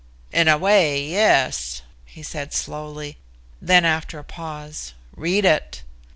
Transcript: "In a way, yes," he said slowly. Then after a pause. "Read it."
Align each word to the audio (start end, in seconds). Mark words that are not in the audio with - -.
"In 0.31 0.47
a 0.47 0.57
way, 0.57 0.99
yes," 1.05 1.83
he 2.07 2.23
said 2.23 2.53
slowly. 2.53 3.19
Then 3.61 3.85
after 3.85 4.17
a 4.17 4.23
pause. 4.23 4.93
"Read 5.15 5.45
it." 5.45 5.83